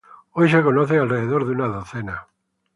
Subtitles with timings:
[0.31, 2.25] Hoy se conocen alrededor de una docena.